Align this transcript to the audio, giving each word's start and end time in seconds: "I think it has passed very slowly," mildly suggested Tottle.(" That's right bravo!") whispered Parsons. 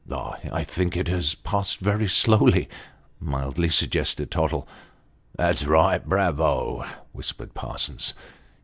"I 0.51 0.63
think 0.63 0.97
it 0.97 1.07
has 1.09 1.35
passed 1.35 1.77
very 1.77 2.07
slowly," 2.07 2.67
mildly 3.19 3.69
suggested 3.69 4.31
Tottle.(" 4.31 4.67
That's 5.37 5.63
right 5.63 6.03
bravo!") 6.03 6.83
whispered 7.13 7.53
Parsons. 7.53 8.15